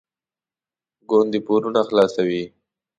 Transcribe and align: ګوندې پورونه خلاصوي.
ګوندې 1.09 1.39
پورونه 1.45 1.81
خلاصوي. 1.89 2.43